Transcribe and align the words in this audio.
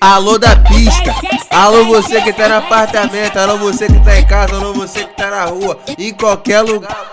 Alô 0.00 0.38
da 0.38 0.56
pista, 0.56 1.14
alô 1.50 1.86
você 1.86 2.20
que 2.20 2.32
tá 2.32 2.48
no 2.48 2.56
apartamento, 2.56 3.38
alô 3.38 3.58
você 3.58 3.86
que 3.86 3.98
tá 4.04 4.18
em 4.18 4.26
casa, 4.26 4.56
alô 4.56 4.74
você 4.74 5.04
que 5.04 5.16
tá 5.16 5.30
na 5.30 5.44
rua, 5.44 5.78
em 5.98 6.12
qualquer 6.12 6.60
lugar. 6.62 7.12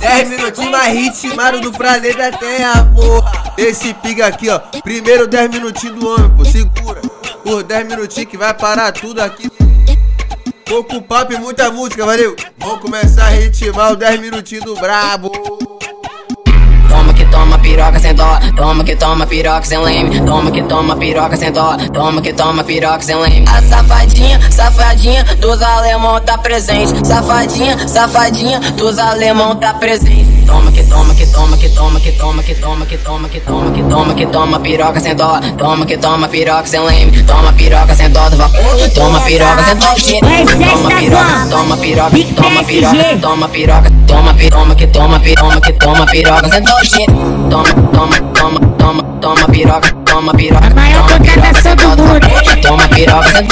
10 0.00 0.28
minutinhos 0.30 0.70
mais 0.70 0.94
ritmado 0.94 1.60
do 1.60 1.72
prazer 1.72 2.16
da 2.16 2.30
terra, 2.32 2.84
porra. 2.94 3.54
Esse 3.56 3.94
piga 3.94 4.26
aqui, 4.26 4.48
ó. 4.48 4.58
Primeiro 4.82 5.26
10 5.26 5.50
minutinhos 5.50 5.98
do 5.98 6.08
homem, 6.08 6.30
pô. 6.36 6.44
Segura. 6.44 7.00
Por 7.44 7.62
10 7.62 7.86
minutinhos 7.86 8.30
que 8.30 8.36
vai 8.36 8.52
parar 8.54 8.92
tudo 8.92 9.20
aqui. 9.20 9.50
Pouco 10.64 11.02
papo 11.02 11.32
e 11.32 11.38
muita 11.38 11.70
música, 11.70 12.04
valeu? 12.06 12.34
Vamos 12.58 12.80
começar 12.80 13.26
a 13.26 13.30
ritmar 13.30 13.92
o 13.92 13.96
10 13.96 14.20
minutinhos 14.20 14.64
do 14.64 14.74
brabo. 14.76 15.30
Toma 17.30 17.58
piroca 17.58 17.98
sem 17.98 18.14
dó, 18.14 18.38
toma 18.56 18.84
que 18.84 18.96
toma 18.96 19.26
piroca 19.26 19.64
sem 19.64 19.78
leme, 19.78 20.20
toma 20.22 20.50
que 20.50 20.62
toma 20.62 20.96
piroca 20.96 21.36
sem 21.36 21.52
dó, 21.52 21.76
toma 21.92 22.20
que 22.20 22.32
toma 22.32 22.62
piroca 22.64 23.02
sem 23.02 23.16
leme. 23.16 23.44
A 23.48 23.62
safadinha, 23.62 24.40
safadinha 24.50 25.24
dos 25.36 25.62
alemão 25.62 26.20
tá 26.20 26.38
presente, 26.38 27.06
safadinha, 27.06 27.88
safadinha 27.88 28.60
dos 28.72 28.98
alemão 28.98 29.56
tá 29.56 29.74
presente. 29.74 30.29
Toma 30.50 30.72
que 30.72 30.82
toma 30.82 31.14
que 31.14 31.26
toma 31.26 31.56
que 31.56 31.68
toma 31.68 32.00
que 32.00 32.10
toma 32.10 32.42
que 32.42 32.54
toma 32.56 32.84
que 32.84 32.98
toma 32.98 33.28
que 33.28 33.40
toma 33.40 33.70
que 33.70 33.82
toma 33.84 34.14
que 34.14 34.26
toma 34.26 34.58
piroca 34.58 34.98
sem 34.98 35.14
dó, 35.14 35.38
toma 35.56 35.86
que 35.86 35.96
toma 35.96 36.26
piroca 36.26 36.66
sem 36.66 36.80
leme, 36.80 37.22
toma 37.22 37.52
piroca 37.52 37.94
sem 37.94 38.10
dó 38.10 38.28
do 38.28 38.36
vapor, 38.36 38.90
toma 38.92 39.20
piroca 39.20 39.62
sem 39.62 39.78
dó 39.78 39.94
toma 39.94 40.96
piroca, 40.96 41.46
toma 41.54 41.76
piroca, 41.76 42.16
toma 42.34 42.64
piroca, 42.64 43.20
toma 43.20 43.48
piroca, 43.48 43.90
toma 44.08 44.34
toma 44.50 44.74
que 44.74 44.86
toma 44.88 45.20
toma 45.20 45.60
que 45.60 45.72
toma 45.74 46.06
piroca 46.06 46.50
sem 46.50 46.62
dó 46.64 46.74
Toma, 47.50 47.64
toma, 47.92 48.16
toma, 48.34 48.60
toma, 48.78 49.02
toma 49.20 49.48
piroca, 49.48 49.92
toma 50.04 50.32
piroca. 50.34 50.66
A 50.66 50.74
maior 50.74 51.06
contratação 51.08 51.76
do 51.76 52.02
mundo. 52.02 52.20
Toma 52.62 52.88
piroca, 52.88 53.42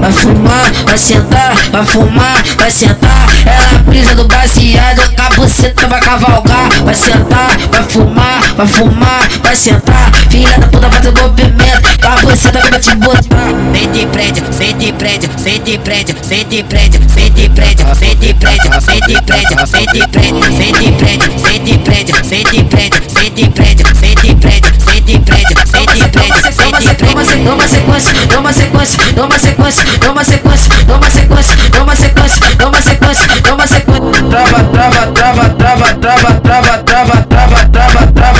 Vai 0.00 0.12
fumar, 0.12 0.72
vai 0.84 0.98
sentar, 0.98 1.54
vai 1.70 1.84
fumar, 1.86 2.42
vai 2.58 2.70
sentar. 2.70 3.26
Ela 3.44 3.78
brisa 3.80 4.14
do 4.14 4.26
baseado, 4.28 5.02
a 5.18 5.34
buceta 5.34 5.86
vai 5.88 6.00
cavalgar. 6.00 6.68
Vai 6.84 6.94
sentar, 6.94 7.56
vai 7.70 7.82
fumar, 7.82 8.40
vai 8.56 8.66
fumar, 8.66 9.28
vai 9.42 9.56
sentar. 9.56 10.10
Filha 10.30 10.58
da 10.58 10.68
puta 10.68 10.90
faz 10.90 11.06
o 11.06 11.12
movimento, 11.12 11.85
com 12.06 12.12
a 12.12 12.16
buceta 12.22 12.60
que 12.60 12.70
vai 12.70 12.80
te 12.80 12.94
botar. 12.94 13.20
Vem 13.72 13.90
de 13.90 14.06
prédio, 14.06 14.44
vem 14.52 14.76
de 14.76 14.92
prédio, 14.92 15.28
vem 15.38 15.60
de 15.60 15.78
prédio, 15.78 16.14
vem 16.22 16.46
de 16.46 16.62
prédio, 16.62 17.00
vem 17.08 17.30
de 17.30 17.48
prédio, 17.48 17.86
vem 17.96 18.16
de 18.16 18.34
prédio, 18.34 18.70
vem 18.80 19.00
de 19.00 19.22
prédio, 19.22 19.56
vem 19.66 19.86
de 19.86 20.02
prédio, 20.06 20.46
vem 20.46 20.80
de 20.80 20.92
prédio, 20.92 21.32
vem 21.38 21.60
de 21.62 21.78
prédio, 21.78 22.14
vem 22.28 22.44
de 22.44 22.68
prédio, 22.68 23.04
vem 23.10 23.30
de 23.30 23.48
prédio, 23.48 23.86
vem 23.96 24.14
de 24.14 24.14
prédio, 24.14 24.14
vem 24.14 24.14
de 24.14 24.34
prédio, 24.36 24.72
vem 24.86 25.02
de 25.02 25.18
prédio, 25.18 25.52
vem 25.66 25.92
de 25.94 26.10
prédio. 26.10 26.36
Toma 26.56 26.80
sequência, 26.80 28.16
toma 28.28 28.52
sequência, 28.52 29.04
toma 29.14 29.38
sequência, 29.38 29.84
toma 30.00 30.24
sequência, 30.24 30.66
toma 30.86 31.10
sequência, 31.10 31.56
toma 31.72 31.96
sequência, 31.96 32.56
toma 32.58 32.80
sequência, 32.82 33.26
toma 33.42 33.66
sequência. 33.66 34.22
Trava, 34.30 34.64
trava, 34.64 35.06
trava, 35.12 35.50
trava, 35.50 35.88
trava, 35.90 36.34
trava, 36.40 36.78
trava, 36.78 37.22
trava, 37.22 37.22
trava, 37.22 37.66
trava, 37.72 38.06
trava, 38.12 38.35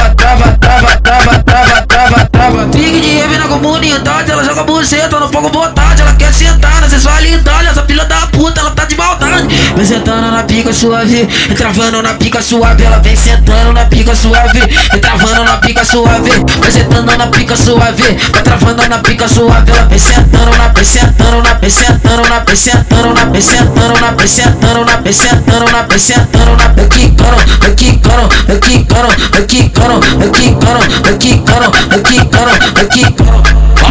senta, 4.87 5.19
não 5.19 5.29
pouco 5.29 5.51
vontade. 5.51 6.01
Ela 6.01 6.15
quer 6.15 6.33
sentar 6.33 6.81
nessas 6.81 7.03
validades. 7.03 7.71
Essa 7.71 7.83
filha 7.83 8.05
da 8.05 8.27
puta, 8.29 8.61
ela 8.61 8.71
tá 8.71 8.85
de 8.85 8.97
maldade. 8.97 9.49
Vem 9.75 9.85
sentando 9.85 10.31
na 10.31 10.45
pica 10.45 10.73
suave, 10.73 11.27
travando 11.57 12.03
na 12.03 12.15
pica 12.15 12.41
suave. 12.41 12.85
Ela 12.85 12.99
vem 12.99 13.17
sentando 13.17 13.73
na 13.73 13.85
pica 13.87 14.15
suave, 14.15 14.61
travando 15.01 15.45
na 15.45 15.57
pica 15.59 15.85
suave. 15.85 16.31
Vem 16.31 16.71
sentando 16.71 17.17
na 17.17 17.27
pica 17.27 17.57
suave, 17.57 18.17
vai 18.33 18.43
travando 18.43 18.89
na 18.89 18.99
pica 18.99 19.29
suave. 19.29 19.73
Ela 19.73 19.87
vem 19.87 19.99
sentando 19.99 20.57
na, 20.57 20.69
vem 20.69 20.85
sentando 20.85 21.43
na, 21.43 21.55
vem 21.55 21.71
sentando 21.71 22.29
na, 22.29 22.39
vem 22.41 22.57
sentando 22.57 23.13
na, 23.13 23.25
vem 23.25 23.43
sentando 23.43 24.01
na, 24.01 24.11
vem 24.13 24.27
sentando 24.27 24.85
na, 24.85 24.97
vem 24.97 25.13
sentando 25.13 25.71
na, 25.73 25.83
pica, 25.83 25.99
sentando 25.99 26.57
na. 26.57 26.69
pica. 26.71 26.77
Vem 26.77 26.89
quicando, 26.89 27.37
vem 27.61 27.75
quicando, 27.75 28.29
vem 28.47 28.61
quicando, 28.61 29.09
vem 29.33 29.47
quicando, 29.47 30.01
vem 30.21 30.33
quicando, 30.33 30.81
vem 31.03 31.19
quicando, 31.19 31.73
vem 31.91 32.03
quicando, 32.03 32.75
vem 32.75 32.89
quicando. 32.89 33.86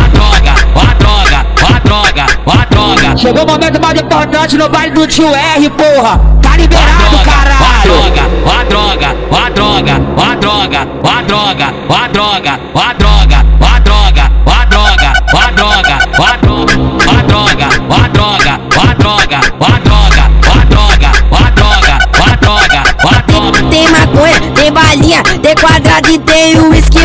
Chegou 3.15 3.43
o 3.43 3.47
momento 3.47 3.81
mais 3.81 3.99
importante 3.99 4.57
no 4.57 4.69
baile 4.69 4.91
do 4.93 5.07
tio 5.07 5.33
R, 5.33 5.69
porra. 5.71 6.19
Tá 6.41 6.57
liberado, 6.57 7.17
caralho. 7.23 7.55
Ó 7.65 7.83
droga, 7.83 8.29
ó 8.45 8.63
droga, 8.69 9.15
ó 9.31 9.49
droga, 9.49 10.01
ó 10.17 10.35
droga, 10.35 10.87
ó 11.03 11.21
droga, 11.23 11.73
ó 11.89 12.07
droga, 12.09 12.59
ó 12.73 12.93
droga, 12.93 13.39
ó 13.55 13.79
droga, 13.79 14.31
ó 14.45 14.65
droga, 14.69 15.11
ó 15.33 15.45
droga, 15.51 15.93
ó 16.13 16.37
droga, 16.41 16.77
ó 16.99 17.27
droga, 17.27 17.69
ó 17.89 18.07
droga, 18.07 18.59
ó 18.69 18.87
droga, 18.93 19.39
ó 19.59 19.77
droga, 19.79 20.19
ó 20.39 20.59
droga, 20.69 21.11
ó 21.31 21.49
droga, 21.55 21.97
ó 22.11 22.35
droga, 22.41 22.83
ó 23.05 23.11
droga. 23.27 23.69
Tem 23.69 23.87
maconha, 23.89 24.39
tem 24.53 24.71
balinha, 24.71 25.23
tem 25.41 25.55
quadrado 25.55 26.09
e 26.09 26.19
tem 26.19 26.59
uísque. 26.59 27.04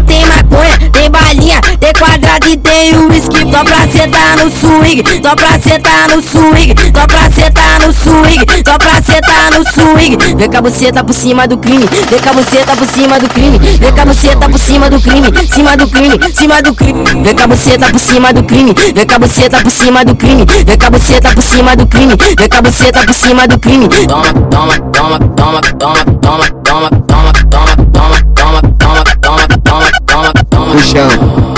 Tem 1.91 2.07
quadrado 2.07 2.47
e 2.47 2.57
tem 2.57 2.97
uísque. 2.97 3.41
Só 3.51 3.65
pra 3.65 3.89
sentar 3.89 4.37
no 4.37 4.51
swing, 4.51 5.03
só 5.23 5.35
pra 5.35 5.59
sentar 5.59 6.09
no 6.09 6.23
swing, 6.23 6.75
só 6.95 7.07
pra 7.07 7.31
sentar 7.31 7.81
no 7.81 7.93
swing, 7.93 8.47
só 8.65 8.79
pra 8.79 9.03
sentar 9.03 9.51
no 9.51 9.65
swing. 9.65 10.17
Vem 10.37 10.49
com 10.49 10.57
a 10.57 10.61
buceta 10.63 11.03
por 11.03 11.13
cima 11.13 11.49
do 11.49 11.59
crime, 11.59 11.89
vem 12.09 12.21
com 12.21 12.31
a 12.31 12.33
buceta 12.33 12.77
por 12.77 12.87
cima 12.87 13.19
do 13.19 13.29
crime, 13.29 13.59
vem 13.59 13.93
com 13.93 14.01
a 14.01 14.05
buceta 14.05 14.49
por 14.49 14.59
cima 14.59 14.89
do 14.89 15.01
crime, 15.01 15.49
cima 15.49 15.77
do 15.77 15.89
crime, 15.89 16.19
cima 16.33 16.63
do 16.63 16.75
crime. 16.75 17.05
Vem 17.25 17.35
com 17.35 17.43
a 17.43 17.47
buceta 17.49 17.91
por 17.91 18.01
cima 18.01 18.33
do 18.33 18.43
crime, 18.45 18.75
vem 18.95 19.07
com 19.07 19.15
a 19.15 19.19
buceta 19.19 19.61
por 19.61 19.71
cima 19.73 20.05
do 20.05 20.15
crime, 20.15 20.47
vem 20.65 20.79
com 20.79 20.87
a 20.87 20.91
buceta 20.91 21.35
por 21.35 21.43
cima 21.43 21.77
do 21.77 21.87
crime, 21.87 22.17
vem 22.39 22.49
com 22.49 22.57
a 22.57 22.63
buceta 22.63 23.05
por 23.05 23.15
cima 23.15 23.49
do 23.49 23.59
crime. 23.59 23.89
Toma, 23.89 24.33
toma, 24.49 24.79
toma, 24.93 25.19
toma, 25.19 25.61
toma, 25.61 26.05
toma, 26.23 26.47
toma, 26.63 26.91
toma, 27.09 27.33
toma, 27.51 27.90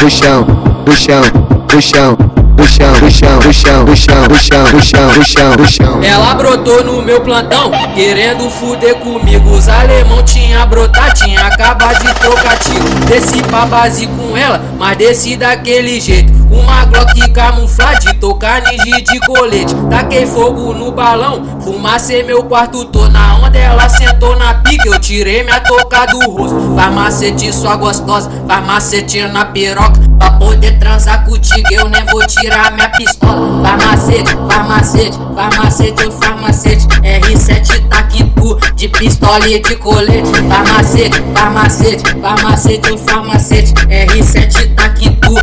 push 0.03 0.21
out, 0.23 0.85
push 0.85 1.09
out, 1.09 1.69
push 1.69 1.95
out. 1.95 2.32
Chão, 2.67 2.93
no 3.01 3.11
chão, 3.11 3.37
no 3.41 3.53
chão, 3.53 3.85
no 3.85 3.97
chão, 3.97 4.23
no 4.29 4.37
chão, 4.37 4.63
no 4.73 4.83
chão, 4.83 5.09
no 5.09 5.25
chão, 5.25 5.67
chão. 5.67 6.03
Ela 6.03 6.35
brotou 6.35 6.85
no 6.85 7.03
meu 7.03 7.21
plantão, 7.21 7.71
querendo 7.95 8.49
fuder 8.49 8.95
comigo. 8.97 9.51
Os 9.51 9.69
alemão 9.69 10.23
tinha 10.23 10.65
brotar, 10.67 11.13
tinha 11.13 11.41
acabado 11.41 11.99
de 11.99 12.15
trocar 12.15 12.59
tiro. 12.59 12.85
Desci 13.07 13.43
pra 13.43 13.67
base 13.67 14.07
com 14.07 14.37
ela, 14.37 14.61
mas 14.79 14.97
desci 14.97 15.37
daquele 15.37 16.01
jeito. 16.01 16.33
Uma 16.51 16.85
Glock 16.85 17.31
camuflada, 17.31 18.15
tocar 18.21 18.63
ninja 18.63 19.01
de 19.01 19.19
colete. 19.21 19.75
Taquei 19.91 20.27
fogo 20.27 20.73
no 20.73 20.93
balão, 20.93 21.61
fumacei 21.61 22.23
meu 22.23 22.45
quarto 22.45 22.85
tô 22.85 23.09
Na 23.09 23.37
onda 23.37 23.59
ela 23.59 23.89
sentou 23.89 24.37
na 24.37 24.55
pica, 24.55 24.89
eu 24.89 24.99
tirei 24.99 25.43
minha 25.43 25.61
touca 25.61 26.07
do 26.07 26.31
rosto. 26.31 26.75
Faz 26.77 26.95
macete 26.95 27.53
sua 27.53 27.77
gostosa, 27.77 28.31
faz 28.47 28.67
macete 28.67 29.23
na 29.27 29.47
piroca. 29.47 30.12
Pra 30.23 30.31
poder 30.31 30.79
transar 30.79 31.25
contigo, 31.25 31.67
eu 31.73 31.89
nem 31.89 32.05
vou 32.07 32.25
tirar 32.29 32.71
minha 32.71 32.89
pistola. 32.91 33.61
Farmacete, 33.61 34.31
farmacete, 34.49 35.19
farmacete, 35.35 36.07
ô 36.07 36.13
farmacete. 36.13 36.87
R7 36.87 37.89
tá 37.89 37.99
aqui 37.99 38.23
tu, 38.37 38.57
de 38.77 38.87
pistola 38.87 39.49
e 39.49 39.61
de 39.61 39.75
colete. 39.75 40.31
Farmacete, 40.49 41.21
farmacete, 41.35 42.05
farmacete, 42.21 42.93
ô 42.93 42.99
farmacete. 42.99 43.75
R7 43.75 44.75
tá 44.77 44.85
aqui 44.85 45.11
tu, 45.11 45.35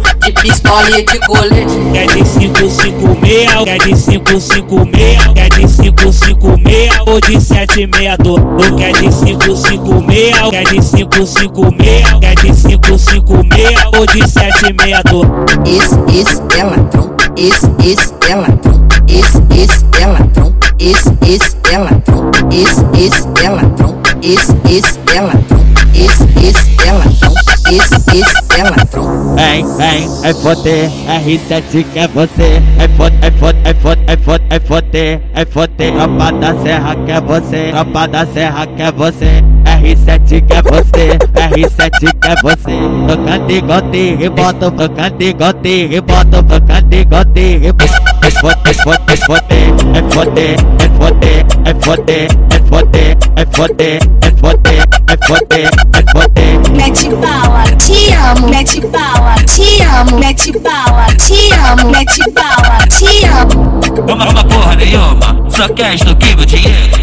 pistola 0.41 0.89
de 0.89 1.19
colete. 1.19 1.77
Quer 1.93 2.07
de 2.07 2.23
556, 2.23 3.63
quer 3.65 3.77
de 3.79 3.95
556, 3.95 5.33
quer 5.33 5.49
de 5.49 5.67
556 5.67 6.99
ou 7.07 7.19
de 7.19 7.41
762. 7.41 8.39
Ou 8.39 8.75
quer 8.77 8.93
de 8.93 9.11
556, 9.11 10.49
quer 10.49 10.63
de 10.65 10.81
556, 10.81 12.19
quer 12.19 12.35
de 12.35 12.53
556 12.53 13.79
ou 13.97 14.05
de 14.05 14.29
762. 14.29 15.27
Esse, 15.65 15.97
esse 16.19 16.41
é 16.57 16.63
ladrão, 16.63 17.15
esse, 17.35 17.67
esse 17.83 18.13
é 18.29 18.35
ladrão, 18.35 18.87
esse, 19.07 19.41
esse 19.55 19.85
é 20.01 20.05
ladrão, 20.05 20.55
esse, 20.79 21.13
esse 21.27 21.55
é 21.71 21.77
ladrão, 21.77 22.31
esse, 22.49 22.85
esse 22.97 23.27
é 23.43 23.49
ladrão, 23.49 24.01
esse, 24.21 24.55
esse 24.67 24.99
é 25.13 25.21
ladrão, 25.21 25.65
esse, 25.93 26.25
esse 26.47 26.85
é 26.85 26.91
ladrão, 26.91 27.33
esse, 27.71 27.95
isso 27.95 28.43
é 28.57 28.63
ladrão. 28.63 29.35
Hein, 29.37 29.65
hein, 29.79 30.09
é 30.23 30.33
foder, 30.33 30.89
R7 31.07 31.85
que 31.91 31.99
é 31.99 32.07
você. 32.07 32.61
É 32.79 32.87
foder, 32.97 33.19
é 33.21 33.31
foder, 33.31 33.61
é 33.65 33.73
foder, 33.73 34.05
é 34.07 34.17
foder, 34.17 34.47
é 34.49 34.59
foder, 34.59 35.21
é 35.33 35.45
foder. 35.45 35.93
Tropa 35.93 36.31
da 36.31 36.63
serra 36.63 36.95
que 36.95 37.11
é 37.11 37.21
você, 37.21 37.71
tropa 37.71 38.07
da 38.07 38.25
serra 38.27 38.67
que 38.67 38.81
é 38.81 38.91
você. 38.91 39.43
R7 39.79 40.45
que 40.45 40.53
é 40.53 40.61
você, 40.61 41.17
R7 41.35 41.99
que 41.99 42.27
é 42.27 42.35
você. 42.41 42.75
Tocando 43.07 43.51
igual 43.51 43.81
te 43.83 44.15
reboto, 44.15 44.71
tocando 44.71 45.21
igual 45.21 45.53
te 45.53 45.87
reboto, 45.87 46.43
tocando 46.43 46.93
igual 46.93 47.25
te 47.25 47.57
reboto. 47.57 47.89
É 48.21 48.31
foder, 48.31 48.59
é 48.65 48.73
foder, 48.73 49.69
é 49.93 50.01
foder, 50.11 50.55
é 50.79 50.89
foder, 50.89 51.45
é 51.65 51.73
foder, 51.73 51.73
é 51.73 51.73
foder, 51.79 52.27
é 52.55 52.59
foder, 52.65 53.17
é 53.35 53.45
foder 53.45 54.18
foder, 54.39 54.83
é 55.07 55.27
foder, 55.27 55.69
é 55.93 56.11
foder. 56.11 56.71
Mete 56.75 57.09
bala, 57.09 57.63
te 57.77 58.13
amo. 58.13 58.47
mete 58.49 58.81
bala, 58.81 59.35
te 59.45 59.83
amo, 59.83 60.19
mete 60.19 60.51
bala, 60.59 61.07
te 61.17 61.53
amo, 61.53 61.89
mete 61.89 62.31
bala, 62.31 62.87
te 62.87 63.25
amo. 63.25 63.79
É 64.07 64.13
uma, 64.13 64.29
uma 64.29 64.43
porra 64.43 64.75
nenhuma, 64.75 65.45
só 65.49 65.67
quer 65.69 65.95
extorquir 65.95 66.35
meu 66.35 66.45
dinheiro. 66.45 66.99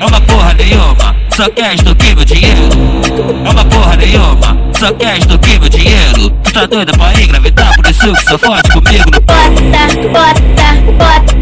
É 0.00 0.04
uma 0.04 0.20
porra 0.20 0.54
nenhuma, 0.54 1.16
só 1.30 1.48
quer 1.50 1.74
extorquir 1.74 2.16
meu 2.16 2.24
dinheiro. 2.24 2.68
É 3.44 3.50
uma 3.50 3.64
porra 3.64 3.96
nenhuma, 3.96 4.70
só 4.72 4.92
quer 4.92 5.18
extorquir 5.18 5.60
meu 5.60 5.68
dinheiro. 5.68 6.30
Tu 6.42 6.52
tá 6.52 6.66
doida 6.66 6.92
pra 6.92 7.12
engravidar, 7.20 7.74
por 7.76 7.86
isso 7.86 8.12
que 8.12 8.24
sou 8.28 8.38
forte 8.38 8.70
comigo 8.72 9.10
no 9.12 9.20
Bota, 9.20 9.62
bota, 10.12 10.42
bota, 10.52 10.92
bota, 10.98 11.33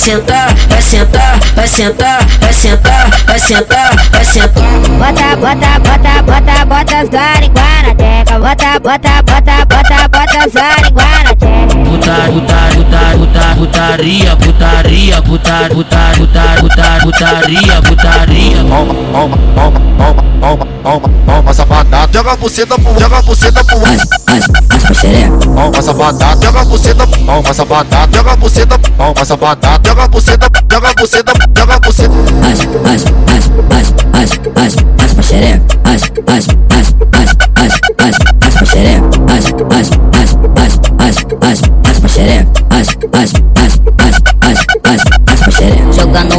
sentar, 0.00 0.54
vai 0.70 0.80
sentar, 0.80 1.38
vai 1.54 1.68
sentar, 1.68 2.24
vai 2.40 2.52
sentar, 2.54 3.10
vai 3.26 3.38
sentar, 3.38 3.94
vai 4.10 4.24
sentar. 4.24 4.64
Bota, 4.98 5.36
bota, 5.36 5.78
bota, 5.78 6.22
bota, 6.22 6.64
bota 6.64 6.96
as 7.00 7.08
teca. 7.10 8.38
Bota, 8.38 8.80
bota, 8.80 9.22
bota, 9.22 9.66
bota, 9.66 10.08
bota 10.08 10.38
as 10.38 10.52
teca. 10.52 11.19
Putar, 12.10 12.32
putar, 12.32 12.74
putar, 12.74 13.16
putar, 13.16 13.56
putaria, 13.56 14.34
putaria, 14.36 15.22
putar, 15.22 15.70
putar, 15.70 16.16
putar, 16.18 16.60
putar, 16.60 17.00
putaria, 17.02 17.82
putaria. 17.82 18.64
Toma, 18.64 18.94
toma, 19.12 19.36
toma, 19.54 19.80
toma, 19.96 20.22
toma, 20.40 20.66
toma, 20.82 21.08
toma, 21.24 21.54
safadada. 21.54 22.08
Joga 22.12 22.32
a 22.32 22.36
buceta 22.36 22.76
pro, 22.78 22.98
joga 22.98 23.18
a 23.18 23.22
buceta 23.22 23.62
pro. 23.62 23.78
Toma, 25.54 25.82
safadada. 25.82 26.36
Joga 26.42 26.60
a 26.60 26.64
buceta, 26.64 27.06
toma, 27.06 27.54
safadada. 27.54 28.08
Joga 28.12 28.32
a 28.32 28.36
buceta, 28.36 28.78
toma, 28.78 29.24
safadada. 29.24 29.88
Joga 29.88 30.02
a 30.02 30.08
buceta, 30.08 30.48
joga 30.68 30.88
a 30.88 30.94
buceta, 30.94 31.32
joga 31.54 31.74
a 31.74 31.78
buceta. 31.78 32.10
Jogando 32.10 33.39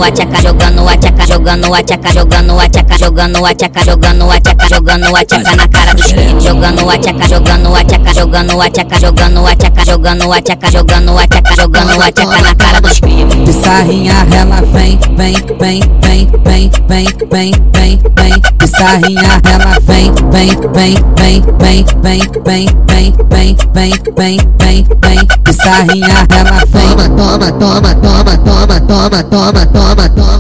a 0.04 0.12
tchaca, 0.12 0.42
jogando 0.42 0.88
a 0.88 0.98
jogando 1.42 1.74
a 1.74 1.82
tchaca, 1.82 2.14
jogando 2.14 2.60
a 2.60 2.70
tchaca, 2.70 2.98
jogando 3.00 3.46
a 3.46 3.54
tchaca, 3.56 3.84
jogando 3.84 4.32
a 4.32 4.40
tchaca, 4.40 4.70
jogando 4.70 5.16
a 5.16 5.26
tchaca 5.26 5.56
na 5.56 5.68
cara 5.68 5.94
dos 5.96 6.12
filhos. 6.12 6.44
Jogando 6.44 6.88
a 6.88 6.98
tchaca, 7.00 7.28
jogando 7.28 7.76
a 7.76 7.84
tchaca, 7.84 8.14
jogando 8.14 8.62
a 8.62 8.70
tchaca, 8.70 9.00
jogando 9.00 9.48
a 9.48 9.56
tchaca, 9.56 9.86
jogando 9.86 10.32
a 10.32 10.42
tchaca, 10.42 10.72
jogando 10.72 11.18
a 11.18 11.28
tchaca, 11.28 11.56
jogando 11.56 12.02
a 12.04 12.12
tchaca 12.12 12.42
na 12.42 12.56
cara 12.56 12.82
dos 12.82 13.00
filhos. 13.00 13.34
De 13.44 13.54
sarrinha 13.54 14.14
ela 14.32 14.62
vem, 14.62 15.00
vem, 15.18 15.34
vem, 15.60 15.82
vem, 16.04 16.30
vem, 16.46 16.72
vem, 16.88 17.10
vem, 17.32 17.52
vem, 17.74 18.00
vem. 18.16 18.42
De 18.60 18.68
sarrinha 18.68 19.42
ela 19.50 19.80
vem, 19.82 20.14
vem, 20.32 20.48
vem, 20.72 20.96
vem, 21.18 21.44
vem, 21.58 21.86
vem, 22.04 22.28
vem, 22.44 22.68
vem, 22.86 23.16
vem, 23.32 23.56
vem, 23.74 24.00
vem, 24.16 24.38
vem, 24.60 24.86
vem. 25.02 25.28
De 25.44 25.54
sarrinha 25.54 26.28
ela 26.30 26.66
vem. 26.68 26.88
Toma, 26.88 27.10
toma, 27.10 27.52
toma, 27.54 27.96
toma, 27.96 28.38
toma, 28.38 28.80
toma, 28.80 29.66
toma, 29.66 30.10
toma. 30.10 30.32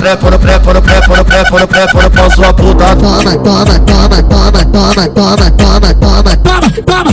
Pré, 0.00 0.16
por, 0.16 0.29
pré, 0.38 0.58
por, 0.60 0.80
pré, 0.82 1.00
por, 1.00 1.24
pré, 1.24 1.24
por, 1.24 1.24
pré, 1.24 1.44
por, 1.44 1.66
pré, 1.66 1.86
por, 1.88 2.10
pau 2.10 2.30
sua 2.30 2.52
puta. 2.52 2.96
Toma, 2.96 3.36
toma, 3.38 3.78
toma, 3.80 4.22
toma, 4.22 4.64
toma, 4.64 5.08
toma, 5.08 5.50
toma, 5.54 5.94
toma, 5.94 6.36
toma. 6.36 7.10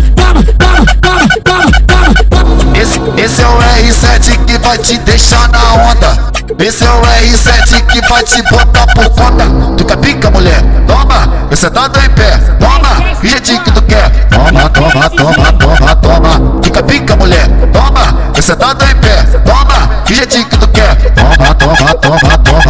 Esse, 2.79 2.99
esse 3.17 3.41
é 3.41 3.47
o 3.47 3.57
R7 3.57 4.45
que 4.45 4.57
vai 4.59 4.77
te 4.77 4.97
deixar 4.99 5.49
na 5.49 5.73
onda. 5.89 6.27
Esse 6.59 6.85
é 6.85 6.89
o 6.89 7.01
R7 7.01 7.85
que 7.87 8.01
vai 8.07 8.23
te 8.23 8.41
botar 8.43 8.85
por 8.93 9.09
conta. 9.09 9.45
Tu 9.77 9.85
quer 9.85 9.97
pica, 9.97 10.29
mulher? 10.29 10.61
Toma, 10.85 11.27
você 11.49 11.69
tá 11.69 11.89
em 12.05 12.09
pé. 12.11 12.37
Toma, 12.59 13.15
que 13.19 13.27
jeitinho 13.29 13.63
que 13.63 13.71
tu 13.71 13.81
quer. 13.81 14.09
Toma, 14.29 14.69
toma, 14.69 15.09
toma, 15.09 15.53
toma, 15.53 15.95
toma. 15.95 16.61
Quer 16.61 16.83
pica, 16.83 17.15
mulher? 17.15 17.47
Toma, 17.73 18.31
você 18.35 18.55
tá 18.55 18.73
em 18.73 18.95
pé. 19.01 19.23
Toma, 19.43 19.76
que 20.07 20.15
jeitinho 20.15 20.47
que 20.47 20.57
tu 20.57 20.67
quer. 20.69 20.95
Toma, 21.13 21.35
toma, 21.35 21.75
toma, 21.75 22.19
toma, 22.19 22.39
toma. 22.39 22.63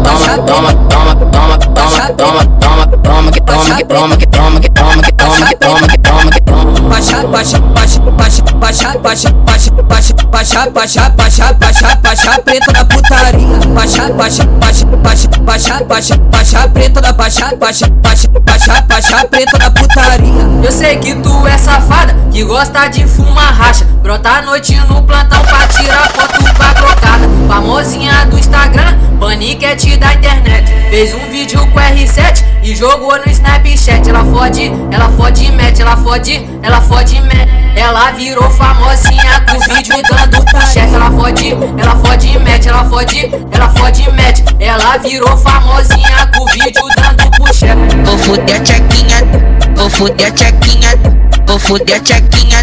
Toma, 0.00 0.38
toma, 0.46 0.74
toma, 0.88 1.14
toma, 1.14 1.58
toma, 1.58 2.08
toma, 2.16 2.46
toma, 2.58 2.86
toma, 3.02 3.30
que 3.30 3.40
toma, 3.42 3.76
que 3.76 3.84
toma, 3.84 4.16
que 4.16 4.26
toma, 4.26 4.60
que 4.60 4.68
toma, 4.70 5.02
que 5.02 5.12
toma, 5.12 5.36
que 5.36 5.56
toma, 5.56 5.80
que 5.88 5.98
toma, 5.98 6.30
que 6.30 6.40
toma. 6.40 6.88
Baixa, 6.88 7.26
baixa, 7.26 7.58
baixa, 7.60 8.00
baixa, 8.00 8.42
baixa, 8.54 8.94
baixa, 8.94 9.30
baixa, 9.30 9.70
baixa, 9.82 10.70
baixa, 10.70 10.70
baixa, 10.70 11.12
baixa, 11.12 11.52
baixa, 11.52 11.96
baixa, 12.02 12.40
preta 12.40 12.72
da 12.72 12.84
putaria. 12.86 13.46
Baixa, 13.74 14.12
baixa, 14.14 14.44
baixa, 14.46 14.86
baixa, 14.86 15.28
baixa, 15.42 15.84
baixa, 15.84 16.16
baixa, 16.16 16.68
preta 16.68 17.00
da 17.02 17.12
baixa, 17.12 17.56
baixa, 17.56 17.88
baixa, 17.90 18.28
baixa, 18.40 18.82
baixa, 18.88 19.26
preta 19.28 19.58
da 19.58 19.70
putaria. 19.70 20.49
Eu 20.62 20.70
sei 20.70 20.96
que 20.96 21.14
tu 21.16 21.46
é 21.46 21.56
safada, 21.56 22.14
que 22.30 22.44
gosta 22.44 22.86
de 22.88 23.06
fumar 23.06 23.54
racha. 23.54 23.84
Brota 24.02 24.28
à 24.28 24.42
noite 24.42 24.74
no 24.88 25.02
plantão 25.02 25.42
pra 25.42 25.66
tirar 25.68 26.08
foto 26.10 26.42
pra 26.54 26.74
trocada. 26.74 27.28
Famosinha 27.48 28.26
do 28.26 28.38
Instagram, 28.38 28.98
paniquete 29.18 29.96
da 29.96 30.14
internet. 30.14 30.70
Fez 30.90 31.14
um 31.14 31.30
vídeo 31.30 31.60
com 31.68 31.78
R7 31.78 32.44
e 32.62 32.76
jogou 32.76 33.18
no 33.18 33.30
Snapchat. 33.30 34.08
Ela 34.08 34.24
fode, 34.24 34.70
ela 34.90 35.08
fode 35.10 35.50
mete, 35.52 35.82
ela 35.82 35.96
fode, 35.96 36.46
ela 36.62 36.80
fode 36.80 37.20
mete. 37.22 37.50
Ela 37.76 38.10
virou 38.12 38.50
famosinha 38.50 39.40
com 39.48 39.58
vídeo 39.74 39.96
dando 40.10 40.44
puxete. 40.46 40.94
Ela 40.94 41.10
fode, 41.10 41.56
ela 41.78 41.96
fode 41.96 42.38
mete, 42.38 42.68
ela 42.68 42.84
fode, 42.84 43.30
ela 43.50 43.68
fode 43.70 44.10
mete. 44.12 44.44
Ela 44.58 44.98
virou 44.98 45.36
famosinha 45.36 46.30
com 46.36 46.44
vídeo 46.46 46.82
dando 46.96 47.30
puxete. 47.38 47.96
Vou 48.04 48.18
fuder 48.18 48.56
a 48.56 48.60
tchequinha, 48.60 49.18
vou 49.80 49.88
fuder 49.88 50.26
a 50.26 50.30
tchequinha, 50.30 50.90
vou 51.46 51.58
fuder 51.58 51.96
a 51.96 52.00
tchequinha, 52.00 52.60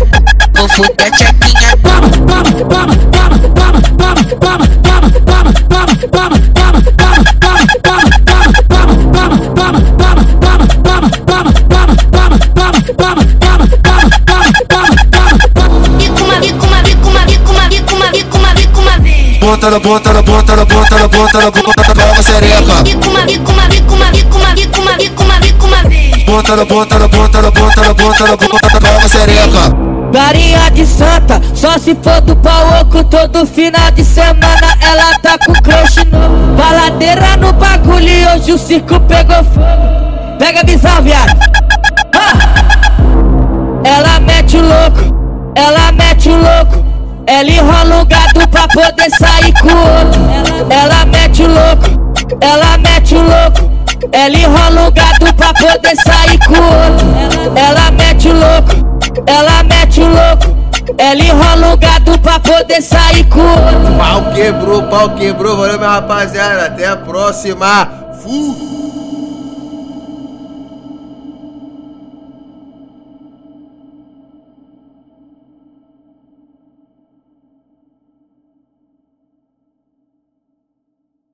vou 0.55 0.69
fuder 0.69 1.07
a 1.07 1.11
tchequinha. 1.11 1.37
Bica 15.97 16.23
uma, 16.23 16.39
bica 16.39 16.65
uma, 16.65 16.81
bica 16.83 17.09
uma, 17.09 17.25
bica 17.25 17.51
uma, 17.51 17.67
bica 17.67 17.95
uma, 17.95 18.11
bica 18.11 18.37
uma, 18.37 18.53
bica 18.53 18.79
uma 18.79 18.99
vez. 18.99 19.37
Bota 19.39 19.71
na 19.71 19.79
bota 19.79 20.13
na 20.13 20.21
bota 20.21 20.55
na 20.55 20.65
bota 20.65 20.99
na 20.99 21.07
bota 21.07 21.41
na 21.41 21.51
bota 21.51 21.66
na 21.66 21.66
Bota 26.37 26.55
na 26.55 26.65
bota 26.65 26.99
na 26.99 27.07
bota 27.07 27.41
na 27.41 27.49
bota 27.49 27.81
na 27.81 27.93
bota 27.95 28.23
na 28.23 28.29
na 28.29 28.79
palma 28.79 29.09
sereca. 29.09 29.75
Garinha 30.11 30.69
de 30.69 30.85
santa, 30.85 31.41
só 31.55 31.79
se 31.79 31.95
for 31.95 32.21
do 32.21 32.35
pau 32.35 32.79
oco 32.79 33.03
todo 33.05 33.43
final 33.47 33.89
de 33.89 34.05
semana 34.05 34.77
ela 34.79 35.17
tá 35.17 35.35
com 35.43 35.53
crush 35.53 35.95
novo. 36.05 36.55
Baladeira 36.55 37.37
no 37.37 37.51
bagulho 37.53 38.07
e 38.07 38.27
hoje 38.27 38.51
o 38.51 38.57
circo 38.59 38.99
pegou 38.99 39.43
fogo. 39.45 40.37
Pega 40.37 40.59
a 40.59 40.63
visão, 40.63 41.01
viado. 41.01 41.35
Ah! 42.13 42.37
Ela 43.83 44.19
mete 44.19 44.57
o 44.57 44.61
louco, 44.61 45.51
ela 45.55 45.91
mete 45.91 46.29
o 46.29 46.37
louco. 46.37 46.85
Ela 47.25 47.49
enrola 47.49 48.01
o 48.03 48.05
gado 48.05 48.47
pra 48.49 48.67
poder 48.67 49.09
sair 49.17 49.53
com 49.59 49.69
o 49.69 49.97
outro. 49.97 50.21
Ela 50.69 51.03
mete 51.07 51.41
o 51.41 51.47
louco, 51.47 52.37
ela 52.39 52.77
mete 52.77 53.15
o 53.15 53.23
louco. 53.23 53.76
Ela 54.11 54.35
enrola 54.35 54.87
o 54.87 54.91
gado 54.91 55.33
pra 55.35 55.53
poder 55.53 55.95
sair 56.03 56.39
com 56.45 56.53
o 56.53 56.83
outro. 56.83 57.57
Ela 57.57 57.91
mete 57.91 58.27
o 58.27 58.33
louco, 58.33 59.03
ela 59.25 59.63
mete 59.63 60.01
o 60.01 60.07
louco. 60.07 60.57
Ela 60.97 61.21
enrola 61.21 61.73
o 61.73 61.77
gato 61.77 62.19
pra 62.19 62.39
poder 62.39 62.81
sair 62.81 63.23
com 63.25 63.39
outro. 63.39 63.97
Pau 63.97 64.33
quebrou, 64.33 64.83
pau 64.83 65.09
quebrou. 65.15 65.57
Valeu, 65.57 65.77
minha 65.77 65.91
rapaziada. 65.91 66.65
Até 66.65 66.87
a 66.87 66.95
próxima. 66.95 67.89
Fui. 68.23 68.66